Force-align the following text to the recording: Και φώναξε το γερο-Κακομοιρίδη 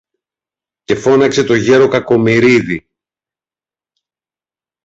Και 0.83 0.95
φώναξε 0.95 1.43
το 1.43 1.55
γερο-Κακομοιρίδη 1.55 2.87